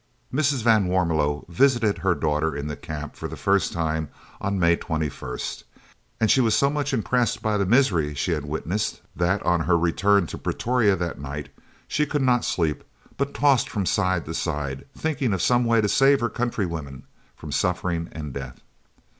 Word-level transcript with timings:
Mrs. 0.33 0.63
van 0.63 0.87
Warmelo 0.87 1.45
visited 1.47 1.99
her 1.99 2.15
daughter 2.15 2.55
in 2.55 2.65
the 2.65 2.75
camp 2.75 3.15
for 3.15 3.27
the 3.27 3.37
first 3.37 3.71
time 3.71 4.09
on 4.41 4.59
May 4.59 4.75
21st, 4.75 5.63
and 6.19 6.31
she 6.31 6.41
was 6.41 6.55
so 6.57 6.71
much 6.71 6.91
impressed 6.91 7.43
by 7.43 7.55
the 7.55 7.67
misery 7.67 8.15
she 8.15 8.31
had 8.31 8.43
witnessed 8.43 9.03
that, 9.15 9.43
on 9.43 9.59
her 9.59 9.77
return 9.77 10.25
to 10.25 10.39
Pretoria 10.39 10.95
that 10.95 11.21
night, 11.21 11.49
she 11.87 12.07
could 12.07 12.23
not 12.23 12.43
sleep, 12.43 12.83
but 13.15 13.35
tossed 13.35 13.69
from 13.69 13.85
side 13.85 14.25
to 14.25 14.33
side, 14.33 14.87
thinking 14.97 15.33
of 15.33 15.41
some 15.43 15.65
way 15.65 15.81
to 15.81 15.87
save 15.87 16.19
her 16.19 16.29
country 16.29 16.65
women 16.65 17.03
from 17.35 17.51
suffering 17.51 18.09
and 18.11 18.33
death. 18.33 18.59